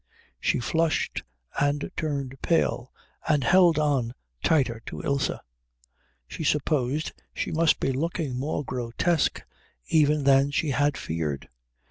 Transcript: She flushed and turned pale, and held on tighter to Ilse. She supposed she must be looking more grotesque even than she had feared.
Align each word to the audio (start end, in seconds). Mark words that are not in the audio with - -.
She 0.39 0.59
flushed 0.59 1.21
and 1.59 1.91
turned 1.95 2.41
pale, 2.41 2.91
and 3.29 3.43
held 3.43 3.77
on 3.77 4.15
tighter 4.43 4.81
to 4.87 5.03
Ilse. 5.03 5.29
She 6.27 6.43
supposed 6.43 7.11
she 7.35 7.51
must 7.51 7.79
be 7.79 7.91
looking 7.91 8.35
more 8.35 8.65
grotesque 8.65 9.43
even 9.89 10.23
than 10.23 10.49
she 10.49 10.71
had 10.71 10.97
feared. 10.97 11.49